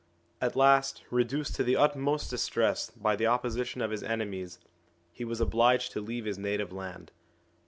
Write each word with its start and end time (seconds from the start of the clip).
At 0.41 0.55
last, 0.55 1.03
reduced 1.11 1.53
to 1.57 1.63
the 1.63 1.75
utmost 1.75 2.31
distress 2.31 2.89
by 2.89 3.15
the 3.15 3.27
opposition 3.27 3.81
of 3.81 3.91
his 3.91 4.01
enemies, 4.01 4.57
he 5.13 5.23
was 5.23 5.39
obliged 5.39 5.91
to 5.91 6.01
leave 6.01 6.25
his 6.25 6.39
native 6.39 6.73
land. 6.73 7.11